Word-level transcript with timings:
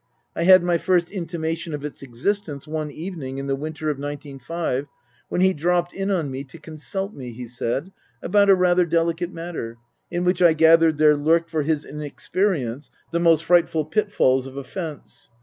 I 0.35 0.45
had 0.45 0.63
my 0.63 0.79
first 0.79 1.11
intimation 1.11 1.75
of 1.75 1.85
its 1.85 2.01
existence 2.01 2.65
one 2.65 2.89
evening 2.89 3.37
in 3.37 3.45
the 3.45 3.55
winter 3.55 3.91
of 3.91 3.99
nineteen 3.99 4.39
five, 4.39 4.87
when 5.29 5.41
he 5.41 5.53
dropped 5.53 5.93
in 5.93 6.09
on 6.09 6.31
me 6.31 6.43
to 6.45 6.57
consult 6.57 7.13
me, 7.13 7.31
he 7.31 7.45
said, 7.45 7.91
about 8.19 8.49
a 8.49 8.55
rather 8.55 8.87
delicate 8.87 9.31
matter, 9.31 9.77
in 10.09 10.23
which 10.23 10.41
I 10.41 10.53
gathered 10.53 10.97
there 10.97 11.15
lurked 11.15 11.51
for 11.51 11.61
his 11.61 11.85
inexperience 11.85 12.89
the 13.11 13.19
most 13.19 13.45
frightful 13.45 13.85
pitfalls 13.85 14.47
of 14.47 14.57
offence. 14.57 15.29